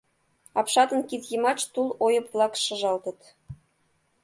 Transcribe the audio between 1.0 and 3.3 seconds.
кид йымач тул ойып-влак шыжалтыт